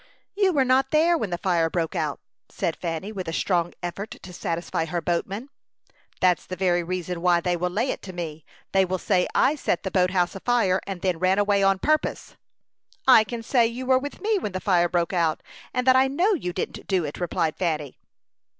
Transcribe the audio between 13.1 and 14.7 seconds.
can say you were with me when the